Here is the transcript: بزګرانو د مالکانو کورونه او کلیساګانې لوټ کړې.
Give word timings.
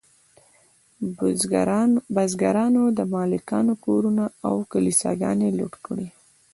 بزګرانو 2.15 2.83
د 2.97 2.99
مالکانو 3.13 3.73
کورونه 3.85 4.23
او 4.47 4.55
کلیساګانې 4.71 5.49
لوټ 5.57 5.73
کړې. 5.85 6.07